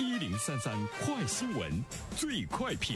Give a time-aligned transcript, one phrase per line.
[0.00, 1.68] 一零三三快新闻，
[2.14, 2.94] 最快评。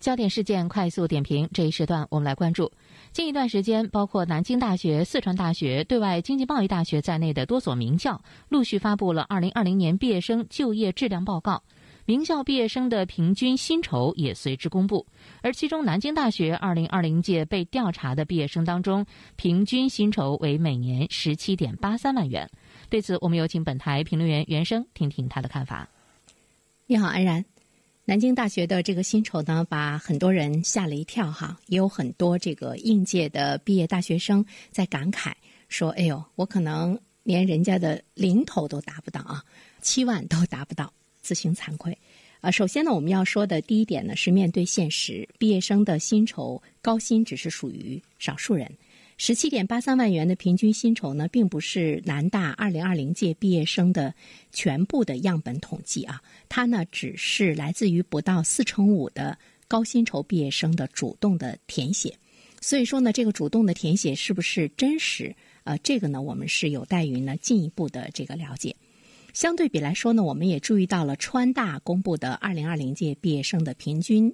[0.00, 2.72] 焦点事件快速点评，这一时段我们来关注。
[3.12, 11.62] 近一段时间，包括南京大学、四川大学、对外经济贸易大学在内的多所名校陆续发布了二零二零年毕业生就业质量报告。
[12.06, 15.06] 名校毕业生的平均薪酬也随之公布，
[15.42, 19.04] 而其中南京大学二零二零届被调查的毕业生当中，
[19.36, 22.50] 平均薪酬为每年十七点八三万元。
[22.90, 25.88] 对此，我们有请本台评论员袁生听听他的看法。
[26.86, 27.44] 你好，安然。
[28.04, 35.32] 南京大学的这个薪酬呢，把很多人吓了一跳哈，也有很多这个应届的毕业大学生在感慨
[35.68, 39.44] 说：“哎呦，我可能连人家的零头都达不到啊，
[39.82, 41.98] 七万都达不到。”自行惭愧，
[42.40, 48.66] 啊，首先呢，我们要说的第一点呢是面对现实，毕业生的薪酬高薪只是属于少数人，
[49.20, 54.14] 十七点八三万元的平均薪酬呢，并不是南大二零二零届毕业生的
[54.52, 62.16] 全部的样本统计啊，它呢只是来自于不到四成五的高薪酬毕业生的主动的填写，
[62.60, 65.34] 所以说呢，这个主动的填写是不是真实？
[65.64, 68.76] 呃，这个呢，我们是有待于呢进一步的这个了解。
[69.34, 74.32] 相对比来说呢，我们也注意到了川大公布的二零二零届毕业生的平均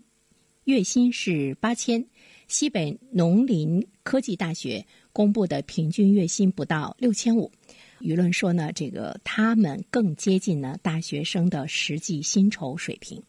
[0.65, 2.03] 月薪是八千，
[2.49, 7.53] 西北农林科技大学公布的平均月薪不到六千五。
[8.01, 13.23] 舆论说呢，这个他们更接近呢大学生的实际薪酬水平。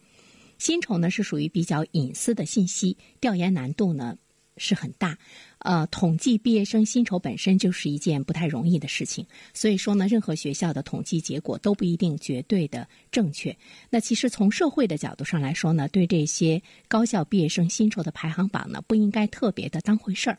[0.57, 4.17] 薪酬呢是属于比较隐私的信息，调研难度呢
[4.57, 5.17] 是很大。
[5.59, 13.55] 呃，统计毕业生薪酬本身就是一件不太容易的事情，所以说呢，任何学校的统计结果都不一定绝对的正确。
[13.89, 20.37] 那其实从社会的角度上来说呢，对这些高校毕业生薪酬的排行榜呢，不应该特别的当回事儿。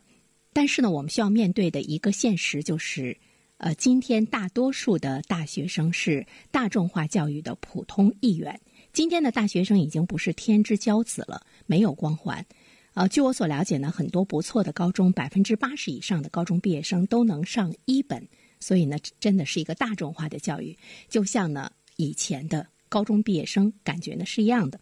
[0.53, 3.19] 但是呢，我们需要面对的一个现实就是，
[3.59, 8.59] 呃，今天大多数的大学生是大众化教育的普通一员，
[8.93, 12.47] 今天的大学生已经不是天之骄子了，没有光环。
[12.97, 18.27] 呃，据我所了解呢，很多不错的高中，百分之八十以上的高中毕业生都能上一本，
[18.59, 20.75] 所以呢，真的是一个大众化的教育，
[21.11, 24.81] 就像呢以前的高中毕业生感觉呢是一样的。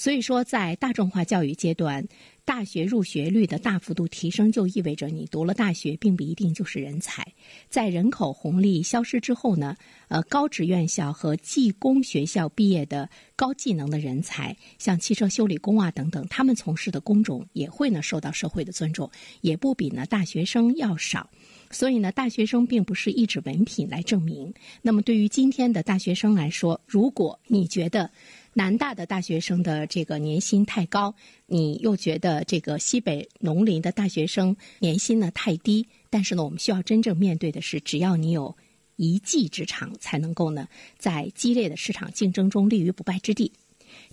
[0.00, 2.02] 所以说，在大众化教育阶段，
[2.46, 7.22] 大学入学率的大幅度提升，就意味着你读了大学，并不一定就是人才。
[7.68, 9.76] 在人口红利消失之后呢，
[10.08, 13.06] 呃，高职院校和技工学校毕业的
[13.36, 19.10] 高技能的人才，像汽车修理工啊等等，他们从事的工种也会呢受到社会的尊重，
[19.42, 21.28] 也不比呢大学生要少。
[21.70, 24.52] 所以呢，大学生并不是一纸文凭来证明。
[24.80, 28.10] 那么，对于今天的大学生来说，如果你觉得，
[28.52, 31.14] 南大的大学生的这个年薪太高，
[31.46, 35.86] 你又觉得这个西北农林的大学生年薪呢太低。
[36.10, 38.56] 但是呢，我们需要真正面对的是，只要你有
[38.96, 40.68] 一技之长，才能够呢
[40.98, 43.52] 在激烈的市场竞争中立于不败之地。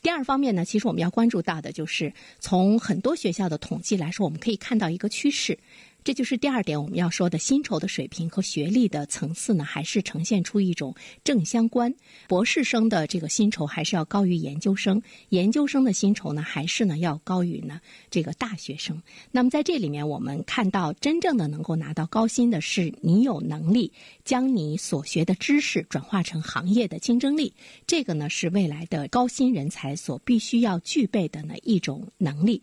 [0.02, 5.58] 第二方面呢，其实我们要关注到的就是从很多学校的统计来说，我们可以看到一个趋势。
[6.08, 11.94] 这就是第二点我们要说的，薪酬的水平和学历的层次呢，还是呈现出一种正相关。
[12.30, 15.02] 博士生的这个薪酬还是要高于研究生，
[15.32, 19.04] 研究生的薪酬呢，还是呢要高于呢这个大学生。
[19.32, 23.92] 那么在这里面，我们看到真正的能够拿到高薪的是你有能力
[24.24, 27.54] 将你所学的知识转化成行业的竞争力，
[27.86, 32.62] 这个呢是未来的高薪人才所必须要具备的呢一种能力。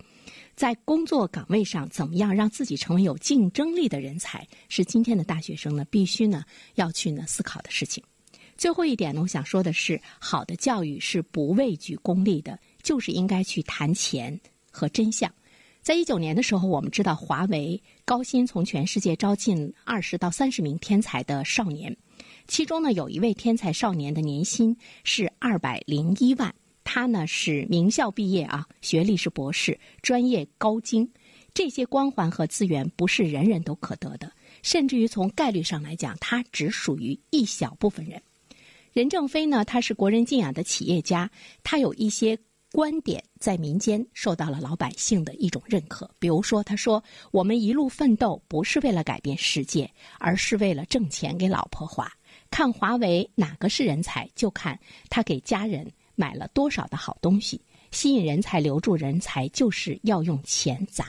[0.56, 6.44] 在工作岗位上，怎么样让自己成为有竞争力的人才，是今天的大学生呢必须呢
[6.76, 8.02] 要去呢思考的事情。
[8.56, 14.38] 最后一点呢，我想说的是，好的教育是不畏惧功利的，就是应该去谈钱
[14.70, 15.28] 和真相。
[15.82, 21.94] 在一九年的时候，我们知道华为高薪从全世界招进二十到三十名天才的少年，
[22.46, 26.54] 其中呢有一位天才少年的年薪是二百零一万。
[26.84, 31.10] 他呢是名校毕业啊，学历是博士，专业高精，
[31.52, 34.30] 这些光环和资源不是人人都可得的，
[34.62, 38.22] 甚至于从概率上来讲，他只属于一小部分人。
[38.92, 41.28] 任正非呢，他是国人敬仰的企业家，
[41.64, 42.38] 他有一些
[42.70, 46.08] 观点在民间受到了老百姓的一种认可。
[46.20, 52.12] 比如说，他说：“我们一路奋斗不是为了改变世界，而是为了挣钱给老婆花。
[52.50, 54.78] 看华为哪个是人才，就看
[55.08, 57.60] 他给家人。”买了多少的好东西？
[57.90, 61.06] 吸引人才、留住人才，就是要用钱砸。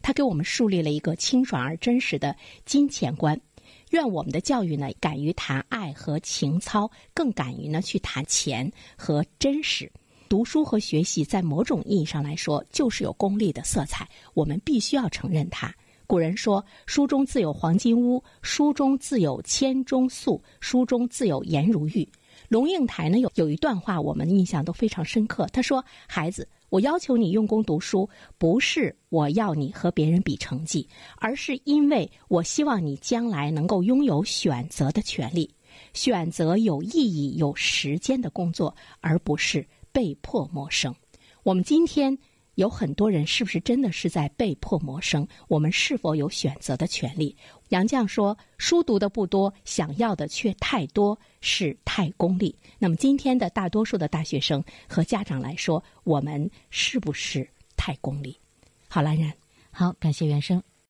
[0.00, 3.40] 他给我们树立了一个清爽而真实的金钱观。
[3.90, 9.90] 愿我们的教育呢，敢于谈爱和情操，更敢于呢去谈钱和真实。
[10.28, 14.08] 读书和学习，在某种意义上来说，就是有功利的色彩。
[14.34, 15.74] 我们必须要承认它。
[16.06, 22.06] 古人说：“书中自有黄金屋，书中自有千钟粟，书中自有颜如玉。”
[22.48, 25.46] 龙应台呢有有一段话，我们印象都非常深刻。
[25.52, 28.08] 他说：“孩子，我要求你用功读书，
[28.38, 35.54] 不是我要你和别人比成绩，而是因为我希望你将来能够拥有选择的权利，
[35.92, 40.94] 选择有意义、有时间的工作，而不是被迫谋生。”
[41.44, 42.18] 我们今天。
[42.58, 45.24] 有很多人是不是真的是在被迫谋生？
[45.46, 47.36] 我们是否有选择的权利？
[47.68, 58.36] 杨绛说：“书读的不多，想要的却太多，是太功利。”那么今天的大多数的大学生和家长来说，我们是不是太功利？
[58.88, 59.32] 好，兰然，
[59.70, 60.60] 好，感谢袁生。